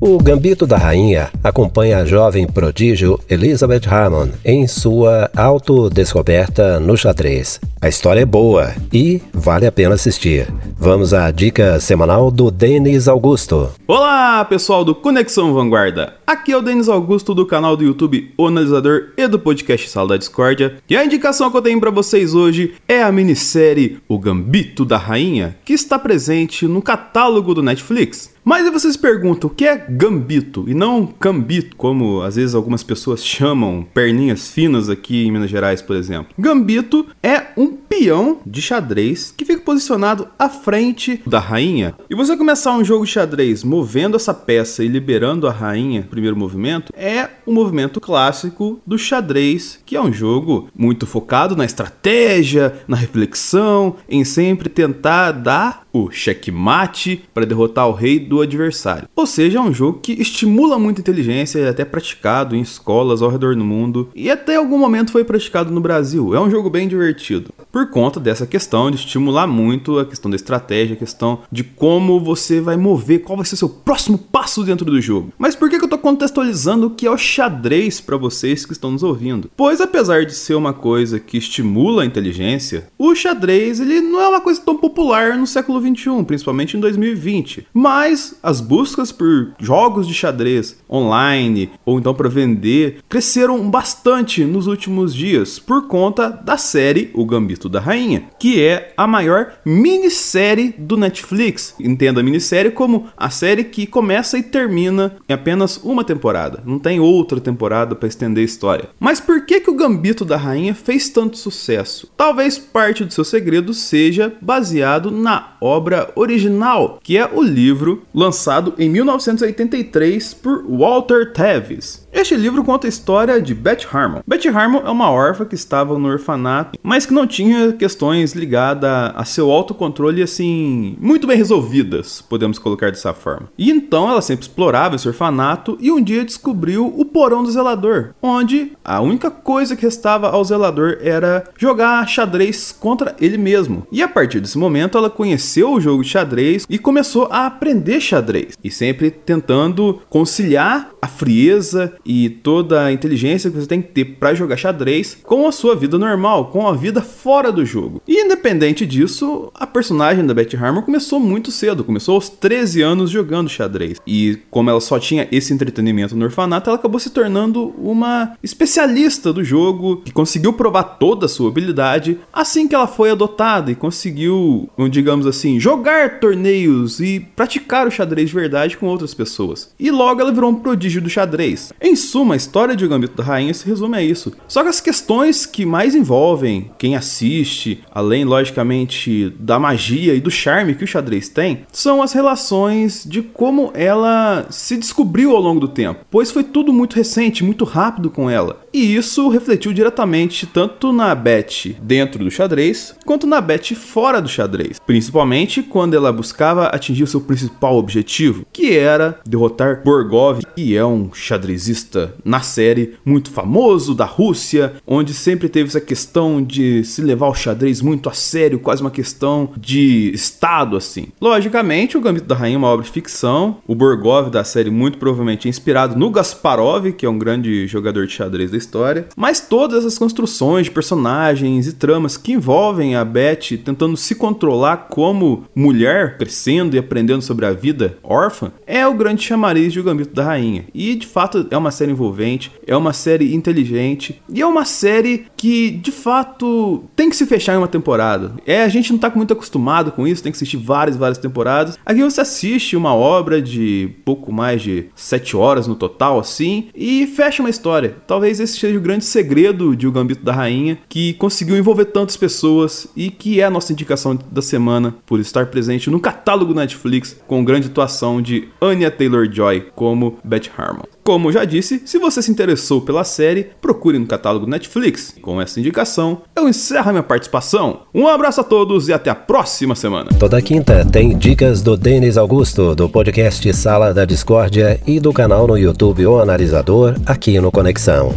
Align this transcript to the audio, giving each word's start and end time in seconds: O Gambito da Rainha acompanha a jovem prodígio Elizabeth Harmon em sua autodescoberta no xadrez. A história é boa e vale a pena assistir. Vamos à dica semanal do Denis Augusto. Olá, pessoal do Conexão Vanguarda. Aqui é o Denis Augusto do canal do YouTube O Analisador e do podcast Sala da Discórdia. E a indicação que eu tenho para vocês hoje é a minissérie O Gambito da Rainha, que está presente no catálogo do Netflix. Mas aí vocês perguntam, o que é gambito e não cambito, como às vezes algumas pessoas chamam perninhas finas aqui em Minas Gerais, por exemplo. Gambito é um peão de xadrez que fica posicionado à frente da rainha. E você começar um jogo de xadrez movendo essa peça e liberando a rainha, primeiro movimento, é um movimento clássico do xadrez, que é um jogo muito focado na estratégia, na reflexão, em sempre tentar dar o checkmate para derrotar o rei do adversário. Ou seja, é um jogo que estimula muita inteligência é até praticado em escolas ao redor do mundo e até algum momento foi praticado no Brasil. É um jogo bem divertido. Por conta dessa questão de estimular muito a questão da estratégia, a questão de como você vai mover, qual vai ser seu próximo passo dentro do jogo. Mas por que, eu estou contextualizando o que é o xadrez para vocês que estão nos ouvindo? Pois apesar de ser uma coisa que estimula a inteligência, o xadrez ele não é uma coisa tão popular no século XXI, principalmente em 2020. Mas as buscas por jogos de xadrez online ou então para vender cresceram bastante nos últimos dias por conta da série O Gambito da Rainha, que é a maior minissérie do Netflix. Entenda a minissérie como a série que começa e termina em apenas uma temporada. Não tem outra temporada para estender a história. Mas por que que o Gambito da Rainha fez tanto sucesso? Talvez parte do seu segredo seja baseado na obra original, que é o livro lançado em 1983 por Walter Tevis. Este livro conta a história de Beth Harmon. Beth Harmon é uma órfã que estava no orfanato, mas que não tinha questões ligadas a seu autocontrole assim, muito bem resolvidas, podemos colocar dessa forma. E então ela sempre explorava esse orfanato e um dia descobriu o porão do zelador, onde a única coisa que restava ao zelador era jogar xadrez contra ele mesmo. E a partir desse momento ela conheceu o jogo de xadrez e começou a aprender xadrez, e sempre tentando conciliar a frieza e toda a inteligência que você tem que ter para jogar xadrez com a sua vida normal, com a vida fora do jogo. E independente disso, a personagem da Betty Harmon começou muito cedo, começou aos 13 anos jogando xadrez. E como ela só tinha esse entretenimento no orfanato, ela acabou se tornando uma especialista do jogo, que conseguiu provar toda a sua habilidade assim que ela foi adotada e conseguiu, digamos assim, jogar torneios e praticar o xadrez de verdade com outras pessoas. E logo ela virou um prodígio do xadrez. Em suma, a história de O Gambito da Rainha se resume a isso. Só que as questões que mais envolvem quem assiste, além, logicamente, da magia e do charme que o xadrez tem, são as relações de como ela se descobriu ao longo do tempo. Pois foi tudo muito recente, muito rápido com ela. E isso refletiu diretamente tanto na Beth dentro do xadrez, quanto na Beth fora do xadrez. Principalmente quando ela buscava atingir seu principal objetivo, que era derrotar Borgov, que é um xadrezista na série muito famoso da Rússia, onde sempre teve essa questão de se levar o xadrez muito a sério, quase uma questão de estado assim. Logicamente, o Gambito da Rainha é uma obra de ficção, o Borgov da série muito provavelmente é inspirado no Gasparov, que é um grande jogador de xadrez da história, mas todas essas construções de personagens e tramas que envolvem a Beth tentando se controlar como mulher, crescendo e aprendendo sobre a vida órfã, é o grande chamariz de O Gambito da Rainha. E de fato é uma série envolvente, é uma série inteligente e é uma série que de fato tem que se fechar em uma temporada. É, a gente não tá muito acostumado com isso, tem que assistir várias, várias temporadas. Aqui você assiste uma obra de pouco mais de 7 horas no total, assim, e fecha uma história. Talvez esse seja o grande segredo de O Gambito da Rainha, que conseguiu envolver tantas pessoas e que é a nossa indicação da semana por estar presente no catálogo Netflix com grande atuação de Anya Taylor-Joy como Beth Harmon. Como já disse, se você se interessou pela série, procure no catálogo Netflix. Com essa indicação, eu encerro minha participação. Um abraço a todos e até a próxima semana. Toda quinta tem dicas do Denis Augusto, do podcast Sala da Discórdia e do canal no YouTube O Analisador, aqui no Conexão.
O 0.00 0.16
Gambito 0.18 0.64
da 0.64 0.76
Rainha 0.76 1.28
acompanha 1.42 1.98
a 1.98 2.04
jovem 2.04 2.46
prodígio 2.46 3.18
Elizabeth 3.28 3.82
Harmon 3.88 4.28
em 4.44 4.64
sua 4.68 5.28
autodescoberta 5.36 6.78
no 6.78 6.96
xadrez. 6.96 7.60
A 7.80 7.88
história 7.88 8.20
é 8.20 8.24
boa 8.24 8.72
e 8.92 9.20
vale 9.32 9.66
a 9.66 9.72
pena 9.72 9.96
assistir. 9.96 10.46
Vamos 10.78 11.12
à 11.12 11.28
dica 11.32 11.80
semanal 11.80 12.30
do 12.30 12.48
Denis 12.48 13.08
Augusto. 13.08 13.70
Olá, 13.88 14.44
pessoal 14.44 14.84
do 14.84 14.94
Conexão 14.94 15.52
Vanguarda. 15.52 16.14
Aqui 16.24 16.52
é 16.52 16.56
o 16.56 16.62
Denis 16.62 16.88
Augusto 16.88 17.34
do 17.34 17.44
canal 17.44 17.76
do 17.76 17.82
YouTube 17.82 18.32
O 18.38 18.46
Analisador 18.46 19.08
e 19.16 19.26
do 19.26 19.38
podcast 19.38 19.88
Sala 19.90 20.10
da 20.10 20.16
Discórdia. 20.16 20.76
E 20.88 20.96
a 20.96 21.04
indicação 21.04 21.50
que 21.50 21.56
eu 21.56 21.62
tenho 21.62 21.80
para 21.80 21.90
vocês 21.90 22.34
hoje 22.34 22.74
é 22.86 23.02
a 23.02 23.10
minissérie 23.10 23.98
O 24.08 24.16
Gambito 24.16 24.84
da 24.84 24.96
Rainha, 24.96 25.56
que 25.64 25.72
está 25.72 25.98
presente 25.98 26.68
no 26.68 26.82
catálogo 26.82 27.52
do 27.52 27.62
Netflix. 27.62 28.37
Mas 28.48 28.64
aí 28.64 28.72
vocês 28.72 28.96
perguntam, 28.96 29.50
o 29.50 29.52
que 29.52 29.66
é 29.66 29.76
gambito 29.76 30.64
e 30.66 30.72
não 30.72 31.06
cambito, 31.06 31.76
como 31.76 32.22
às 32.22 32.36
vezes 32.36 32.54
algumas 32.54 32.82
pessoas 32.82 33.22
chamam 33.22 33.86
perninhas 33.92 34.48
finas 34.48 34.88
aqui 34.88 35.26
em 35.26 35.30
Minas 35.30 35.50
Gerais, 35.50 35.82
por 35.82 35.94
exemplo. 35.94 36.32
Gambito 36.38 37.04
é 37.22 37.48
um 37.58 37.66
peão 37.98 38.38
de 38.46 38.62
xadrez 38.62 39.34
que 39.36 39.44
fica 39.44 39.62
posicionado 39.62 40.28
à 40.38 40.48
frente 40.48 41.20
da 41.26 41.40
rainha. 41.40 41.94
E 42.08 42.14
você 42.14 42.36
começar 42.36 42.72
um 42.72 42.84
jogo 42.84 43.04
de 43.04 43.10
xadrez 43.10 43.64
movendo 43.64 44.16
essa 44.16 44.32
peça 44.32 44.84
e 44.84 44.88
liberando 44.88 45.48
a 45.48 45.52
rainha, 45.52 46.06
primeiro 46.08 46.36
movimento, 46.36 46.92
é 46.96 47.28
um 47.46 47.52
movimento 47.52 48.00
clássico 48.00 48.80
do 48.86 48.96
xadrez, 48.96 49.80
que 49.84 49.96
é 49.96 50.00
um 50.00 50.12
jogo 50.12 50.68
muito 50.74 51.06
focado 51.06 51.56
na 51.56 51.64
estratégia, 51.64 52.80
na 52.86 52.96
reflexão, 52.96 53.96
em 54.08 54.24
sempre 54.24 54.68
tentar 54.68 55.32
dar 55.32 55.88
o 55.92 56.10
checkmate 56.10 57.24
para 57.32 57.46
derrotar 57.46 57.88
o 57.88 57.92
rei 57.92 58.20
do 58.20 58.40
adversário. 58.40 59.08
Ou 59.16 59.26
seja, 59.26 59.58
é 59.58 59.60
um 59.60 59.72
jogo 59.72 60.00
que 60.00 60.12
estimula 60.12 60.78
muita 60.78 61.00
inteligência 61.00 61.58
é 61.58 61.68
até 61.68 61.84
praticado 61.84 62.54
em 62.54 62.60
escolas 62.60 63.22
ao 63.22 63.30
redor 63.30 63.56
do 63.56 63.64
mundo 63.64 64.10
e 64.14 64.30
até 64.30 64.56
algum 64.56 64.78
momento 64.78 65.12
foi 65.12 65.24
praticado 65.24 65.72
no 65.72 65.80
Brasil. 65.80 66.34
É 66.34 66.40
um 66.40 66.50
jogo 66.50 66.70
bem 66.70 66.86
divertido. 66.86 67.52
Por 67.72 67.87
conta 67.88 68.20
dessa 68.20 68.46
questão 68.46 68.90
de 68.90 68.96
estimular 68.96 69.46
muito 69.46 69.98
a 69.98 70.04
questão 70.04 70.30
da 70.30 70.36
estratégia, 70.36 70.94
a 70.94 70.98
questão 70.98 71.40
de 71.50 71.64
como 71.64 72.20
você 72.20 72.60
vai 72.60 72.76
mover, 72.76 73.22
qual 73.22 73.36
vai 73.36 73.46
ser 73.46 73.56
seu 73.56 73.68
próximo 73.68 74.18
passo 74.18 74.62
dentro 74.62 74.86
do 74.86 75.00
jogo. 75.00 75.32
Mas 75.38 75.54
por 75.54 75.68
que, 75.68 75.76
eu 75.76 75.84
estou 75.84 75.98
contextualizando 75.98 76.86
o 76.86 76.90
que 76.90 77.06
é 77.06 77.10
o 77.10 77.16
xadrez 77.16 78.00
para 78.00 78.16
vocês 78.16 78.66
que 78.66 78.72
estão 78.72 78.90
nos 78.90 79.02
ouvindo? 79.02 79.50
Pois 79.56 79.80
apesar 79.80 80.24
de 80.24 80.34
ser 80.34 80.54
uma 80.54 80.72
coisa 80.72 81.18
que 81.18 81.38
estimula 81.38 82.02
a 82.02 82.06
inteligência, 82.06 82.88
o 82.98 83.14
xadrez 83.14 83.80
ele 83.80 84.00
não 84.00 84.20
é 84.20 84.28
uma 84.28 84.40
coisa 84.40 84.60
tão 84.60 84.76
popular 84.76 85.36
no 85.36 85.46
século 85.46 85.80
XXI, 85.80 86.24
principalmente 86.24 86.76
em 86.76 86.80
2020. 86.80 87.66
Mas 87.72 88.36
as 88.42 88.60
buscas 88.60 89.12
por 89.12 89.52
jogos 89.58 90.06
de 90.06 90.14
xadrez 90.14 90.76
online 90.90 91.70
ou 91.84 91.98
então 91.98 92.14
para 92.14 92.28
vender 92.28 93.00
cresceram 93.08 93.70
bastante 93.70 94.44
nos 94.44 94.66
últimos 94.66 95.14
dias 95.14 95.58
por 95.58 95.86
conta 95.86 96.28
da 96.28 96.56
série 96.56 97.10
O 97.14 97.24
Gambito 97.24 97.68
da 97.68 97.77
Rainha, 97.80 98.24
que 98.38 98.62
é 98.62 98.92
a 98.96 99.06
maior 99.06 99.52
minissérie 99.64 100.74
do 100.76 100.96
Netflix. 100.96 101.74
Entenda 101.80 102.20
a 102.20 102.24
minissérie 102.24 102.70
como 102.70 103.08
a 103.16 103.30
série 103.30 103.64
que 103.64 103.86
começa 103.86 104.38
e 104.38 104.42
termina 104.42 105.16
em 105.28 105.32
apenas 105.32 105.78
uma 105.78 106.04
temporada. 106.04 106.62
Não 106.64 106.78
tem 106.78 107.00
outra 107.00 107.40
temporada 107.40 107.94
para 107.94 108.08
estender 108.08 108.42
a 108.42 108.44
história. 108.44 108.88
Mas 108.98 109.20
por 109.20 109.44
que 109.44 109.60
que 109.60 109.70
o 109.70 109.74
Gambito 109.74 110.24
da 110.24 110.36
Rainha 110.36 110.74
fez 110.74 111.08
tanto 111.08 111.36
sucesso? 111.36 112.10
Talvez 112.16 112.58
parte 112.58 113.04
do 113.04 113.12
seu 113.12 113.24
segredo 113.24 113.72
seja 113.74 114.32
baseado 114.40 115.10
na 115.10 115.56
obra 115.60 116.10
original, 116.14 116.98
que 117.02 117.16
é 117.16 117.28
o 117.32 117.42
livro 117.42 118.02
lançado 118.14 118.74
em 118.78 118.88
1983 118.88 120.34
por 120.34 120.64
Walter 120.68 121.32
Tevis. 121.32 122.07
Este 122.10 122.34
livro 122.34 122.64
conta 122.64 122.86
a 122.86 122.88
história 122.88 123.40
de 123.40 123.54
Beth 123.54 123.86
Harmon. 123.92 124.20
Beth 124.26 124.46
Harmon 124.48 124.80
é 124.84 124.90
uma 124.90 125.10
órfã 125.10 125.44
que 125.44 125.54
estava 125.54 125.98
no 125.98 126.08
orfanato, 126.08 126.78
mas 126.82 127.04
que 127.04 127.12
não 127.12 127.26
tinha 127.26 127.72
questões 127.72 128.32
ligadas 128.32 129.12
a 129.14 129.24
seu 129.24 129.50
autocontrole 129.50 130.22
assim, 130.22 130.96
muito 131.00 131.26
bem 131.26 131.36
resolvidas, 131.36 132.22
podemos 132.22 132.58
colocar 132.58 132.90
dessa 132.90 133.12
forma. 133.12 133.50
E 133.58 133.70
então 133.70 134.08
ela 134.08 134.22
sempre 134.22 134.46
explorava 134.46 134.96
esse 134.96 135.06
orfanato 135.06 135.76
e 135.80 135.92
um 135.92 136.02
dia 136.02 136.24
descobriu 136.24 136.86
o 136.86 137.04
porão 137.04 137.42
do 137.42 137.50
zelador, 137.50 138.14
onde 138.22 138.72
a 138.82 139.00
única 139.00 139.30
coisa 139.30 139.76
que 139.76 139.82
restava 139.82 140.30
ao 140.30 140.44
zelador 140.44 140.98
era 141.02 141.44
jogar 141.58 142.08
xadrez 142.08 142.72
contra 142.72 143.14
ele 143.20 143.36
mesmo. 143.36 143.86
E 143.92 144.02
a 144.02 144.08
partir 144.08 144.40
desse 144.40 144.56
momento 144.56 144.96
ela 144.96 145.10
conheceu 145.10 145.72
o 145.72 145.80
jogo 145.80 146.02
de 146.02 146.08
xadrez 146.08 146.66
e 146.68 146.78
começou 146.78 147.28
a 147.30 147.46
aprender 147.46 148.00
xadrez, 148.00 148.56
e 148.64 148.70
sempre 148.70 149.10
tentando 149.10 150.00
conciliar 150.08 150.90
a 151.02 151.06
frieza 151.06 151.98
e 152.08 152.30
toda 152.30 152.86
a 152.86 152.92
inteligência 152.92 153.50
que 153.50 153.56
você 153.60 153.66
tem 153.66 153.82
que 153.82 153.88
ter 153.88 154.04
para 154.06 154.34
jogar 154.34 154.56
xadrez 154.56 155.18
com 155.22 155.46
a 155.46 155.52
sua 155.52 155.76
vida 155.76 155.98
normal, 155.98 156.46
com 156.46 156.66
a 156.66 156.72
vida 156.72 157.02
fora 157.02 157.52
do 157.52 157.66
jogo. 157.66 158.00
E 158.08 158.24
independente 158.24 158.86
disso, 158.86 159.52
a 159.54 159.66
personagem 159.66 160.24
da 160.24 160.32
Betty 160.32 160.56
Harmon 160.56 160.80
começou 160.80 161.20
muito 161.20 161.52
cedo, 161.52 161.84
começou 161.84 162.14
aos 162.14 162.30
13 162.30 162.80
anos 162.80 163.10
jogando 163.10 163.50
xadrez. 163.50 164.00
E 164.06 164.38
como 164.50 164.70
ela 164.70 164.80
só 164.80 164.98
tinha 164.98 165.28
esse 165.30 165.52
entretenimento 165.52 166.16
no 166.16 166.24
orfanato, 166.24 166.70
ela 166.70 166.78
acabou 166.78 166.98
se 166.98 167.10
tornando 167.10 167.74
uma 167.76 168.32
especialista 168.42 169.30
do 169.30 169.44
jogo, 169.44 169.98
que 169.98 170.12
conseguiu 170.12 170.54
provar 170.54 170.84
toda 170.84 171.26
a 171.26 171.28
sua 171.28 171.50
habilidade 171.50 172.18
assim 172.32 172.66
que 172.66 172.74
ela 172.74 172.86
foi 172.86 173.10
adotada 173.10 173.70
e 173.70 173.74
conseguiu, 173.74 174.70
digamos 174.90 175.26
assim, 175.26 175.60
jogar 175.60 176.20
torneios 176.20 177.00
e 177.00 177.20
praticar 177.36 177.86
o 177.86 177.90
xadrez 177.90 178.30
de 178.30 178.34
verdade 178.34 178.78
com 178.78 178.86
outras 178.86 179.12
pessoas. 179.12 179.74
E 179.78 179.90
logo 179.90 180.22
ela 180.22 180.32
virou 180.32 180.50
um 180.50 180.54
prodígio 180.54 181.02
do 181.02 181.10
xadrez. 181.10 181.72
Em 181.80 181.97
suma, 181.98 182.34
a 182.34 182.36
história 182.36 182.74
de 182.74 182.84
O 182.84 182.88
Gambito 182.88 183.16
da 183.16 183.24
Rainha 183.24 183.52
se 183.52 183.66
resume 183.66 183.96
a 183.96 184.02
isso. 184.02 184.32
Só 184.46 184.62
que 184.62 184.68
as 184.68 184.80
questões 184.80 185.44
que 185.44 185.66
mais 185.66 185.94
envolvem 185.94 186.70
quem 186.78 186.96
assiste, 186.96 187.82
além, 187.92 188.24
logicamente, 188.24 189.34
da 189.38 189.58
magia 189.58 190.14
e 190.14 190.20
do 190.20 190.30
charme 190.30 190.74
que 190.74 190.84
o 190.84 190.86
xadrez 190.86 191.28
tem, 191.28 191.66
são 191.72 192.02
as 192.02 192.12
relações 192.12 193.04
de 193.04 193.22
como 193.22 193.70
ela 193.74 194.46
se 194.50 194.76
descobriu 194.76 195.34
ao 195.34 195.42
longo 195.42 195.60
do 195.60 195.68
tempo. 195.68 196.04
Pois 196.10 196.30
foi 196.30 196.44
tudo 196.44 196.72
muito 196.72 196.94
recente, 196.94 197.44
muito 197.44 197.64
rápido 197.64 198.10
com 198.10 198.30
ela. 198.30 198.60
E 198.72 198.94
isso 198.94 199.28
refletiu 199.28 199.72
diretamente 199.72 200.46
tanto 200.46 200.92
na 200.92 201.14
Beth 201.14 201.74
dentro 201.82 202.22
do 202.22 202.30
xadrez, 202.30 202.94
quanto 203.04 203.26
na 203.26 203.40
Beth 203.40 203.74
fora 203.74 204.20
do 204.20 204.28
xadrez. 204.28 204.78
Principalmente 204.86 205.62
quando 205.62 205.94
ela 205.94 206.12
buscava 206.12 206.66
atingir 206.66 207.06
seu 207.06 207.20
principal 207.20 207.76
objetivo, 207.76 208.44
que 208.52 208.76
era 208.76 209.18
derrotar 209.26 209.82
Borgov, 209.84 210.40
que 210.54 210.76
é 210.76 210.84
um 210.84 211.12
xadrezista 211.12 212.14
na 212.24 212.40
série 212.40 212.94
muito 213.04 213.30
famoso 213.30 213.94
da 213.94 214.04
Rússia, 214.04 214.74
onde 214.86 215.14
sempre 215.14 215.48
teve 215.48 215.68
essa 215.68 215.80
questão 215.80 216.42
de 216.42 216.84
se 216.84 217.00
levar 217.00 217.28
o 217.28 217.34
xadrez 217.34 217.80
muito 217.80 218.08
a 218.08 218.12
sério, 218.12 218.58
quase 218.58 218.82
uma 218.82 218.90
questão 218.90 219.50
de 219.56 220.10
estado 220.14 220.76
assim. 220.76 221.08
Logicamente, 221.20 221.96
o 221.96 222.00
Gambito 222.00 222.26
da 222.26 222.34
Rainha 222.34 222.56
é 222.56 222.58
uma 222.58 222.68
obra 222.68 222.84
de 222.84 222.92
ficção, 222.92 223.58
o 223.66 223.74
Borgov 223.74 224.30
da 224.30 224.44
série 224.44 224.70
muito 224.70 224.98
provavelmente 224.98 225.48
é 225.48 225.50
inspirado 225.50 225.98
no 225.98 226.10
Gasparov, 226.10 226.92
que 226.92 227.06
é 227.06 227.08
um 227.08 227.18
grande 227.18 227.66
jogador 227.66 228.06
de 228.06 228.12
xadrez 228.12 228.50
da 228.50 228.57
história, 228.58 229.06
mas 229.16 229.40
todas 229.40 229.78
essas 229.84 229.98
construções 229.98 230.66
de 230.66 230.70
personagens 230.70 231.66
e 231.66 231.72
tramas 231.72 232.16
que 232.16 232.32
envolvem 232.32 232.94
a 232.94 233.04
Beth 233.04 233.58
tentando 233.64 233.96
se 233.96 234.14
controlar 234.14 234.88
como 234.88 235.44
mulher, 235.54 236.18
crescendo 236.18 236.76
e 236.76 236.78
aprendendo 236.78 237.22
sobre 237.22 237.46
a 237.46 237.52
vida 237.52 237.98
órfã, 238.02 238.52
é 238.66 238.86
o 238.86 238.94
grande 238.94 239.22
chamariz 239.22 239.72
de 239.72 239.80
O 239.80 239.84
Gambito 239.84 240.14
da 240.14 240.24
Rainha. 240.24 240.64
E 240.74 240.94
de 240.94 241.06
fato 241.06 241.46
é 241.50 241.56
uma 241.56 241.70
série 241.70 241.92
envolvente, 241.92 242.52
é 242.66 242.76
uma 242.76 242.92
série 242.92 243.34
inteligente 243.34 244.20
e 244.32 244.40
é 244.40 244.46
uma 244.46 244.64
série 244.64 245.26
que 245.36 245.70
de 245.70 245.92
fato 245.92 246.84
tem 246.94 247.08
que 247.08 247.16
se 247.16 247.26
fechar 247.26 247.54
em 247.54 247.58
uma 247.58 247.68
temporada. 247.68 248.32
É, 248.46 248.62
a 248.62 248.68
gente 248.68 248.92
não 248.92 248.98
tá 248.98 249.10
muito 249.14 249.32
acostumado 249.32 249.92
com 249.92 250.06
isso, 250.06 250.22
tem 250.22 250.32
que 250.32 250.36
assistir 250.36 250.56
várias, 250.56 250.96
várias 250.96 251.18
temporadas. 251.18 251.78
Aqui 251.84 252.02
você 252.02 252.20
assiste 252.20 252.76
uma 252.76 252.94
obra 252.94 253.40
de 253.40 253.90
pouco 254.04 254.32
mais 254.32 254.62
de 254.62 254.86
7 254.94 255.36
horas 255.36 255.66
no 255.66 255.74
total, 255.74 256.18
assim, 256.18 256.68
e 256.74 257.06
fecha 257.06 257.42
uma 257.42 257.50
história. 257.50 257.96
Talvez 258.06 258.40
esse 258.48 258.58
seja 258.58 258.78
o 258.78 258.80
grande 258.80 259.04
segredo 259.04 259.76
de 259.76 259.86
O 259.86 259.92
Gambito 259.92 260.24
da 260.24 260.32
Rainha, 260.32 260.78
que 260.88 261.12
conseguiu 261.14 261.56
envolver 261.56 261.84
tantas 261.86 262.16
pessoas 262.16 262.88
e 262.96 263.10
que 263.10 263.40
é 263.40 263.44
a 263.44 263.50
nossa 263.50 263.72
indicação 263.72 264.18
da 264.30 264.40
semana 264.40 264.94
por 265.06 265.20
estar 265.20 265.46
presente 265.46 265.90
no 265.90 266.00
catálogo 266.00 266.54
Netflix 266.54 267.16
com 267.26 267.44
grande 267.44 267.68
atuação 267.68 268.22
de 268.22 268.48
Anya 268.60 268.90
Taylor-Joy 268.90 269.68
como 269.74 270.18
Beth 270.24 270.50
Harmon. 270.56 270.84
Como 271.04 271.32
já 271.32 271.44
disse, 271.44 271.82
se 271.86 271.98
você 271.98 272.20
se 272.20 272.30
interessou 272.30 272.82
pela 272.82 273.02
série, 273.02 273.46
procure 273.62 273.98
no 273.98 274.06
catálogo 274.06 274.46
Netflix. 274.46 275.14
Com 275.22 275.40
essa 275.40 275.58
indicação, 275.58 276.20
eu 276.36 276.46
encerro 276.46 276.90
minha 276.90 277.02
participação. 277.02 277.82
Um 277.94 278.06
abraço 278.06 278.42
a 278.42 278.44
todos 278.44 278.88
e 278.88 278.92
até 278.92 279.08
a 279.08 279.14
próxima 279.14 279.74
semana. 279.74 280.10
Toda 280.18 280.42
quinta 280.42 280.84
tem 280.84 281.16
dicas 281.16 281.62
do 281.62 281.78
Denis 281.78 282.18
Augusto, 282.18 282.74
do 282.74 282.90
podcast 282.90 283.50
Sala 283.54 283.94
da 283.94 284.04
Discórdia 284.04 284.80
e 284.86 285.00
do 285.00 285.12
canal 285.12 285.46
no 285.46 285.56
YouTube 285.56 286.06
O 286.06 286.20
Analisador, 286.20 286.94
aqui 287.06 287.40
no 287.40 287.50
Conexão. 287.50 288.14